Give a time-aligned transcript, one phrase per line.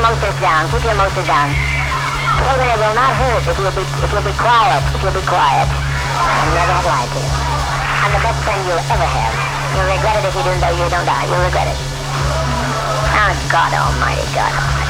[0.00, 0.64] emotions down.
[0.72, 1.52] Keep your emotions down.
[2.40, 4.80] Children, it will not hurt if you'll be, if you'll be quiet.
[4.96, 5.68] If you'll be quiet.
[5.68, 7.32] I never have lied to you.
[8.00, 9.34] I'm the best friend you'll ever have.
[9.76, 11.28] You'll regret it if you don't, you don't die.
[11.28, 11.76] You'll regret it.
[11.76, 14.88] Oh, God almighty, God almighty.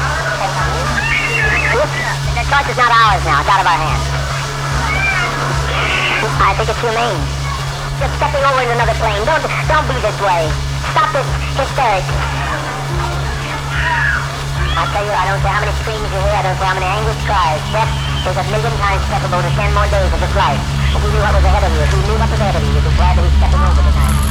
[2.39, 3.43] The choice is not ours now.
[3.43, 4.07] It's out of our hands.
[6.39, 7.19] I think it's humane.
[7.99, 9.19] You're stepping over into another plane.
[9.27, 10.47] Don't, don't be this way.
[10.95, 11.27] Stop this
[11.59, 12.40] hysterics.
[14.71, 16.77] I tell you, I don't care how many screams you hear, I don't care how
[16.79, 17.59] many angry cries.
[17.75, 17.91] Death
[18.23, 20.61] is a million times preferable to ten more days of this life.
[20.95, 22.63] If you knew what was ahead of you, if you knew what was ahead of
[22.63, 24.30] you, you'd be glad to be stepping over tonight.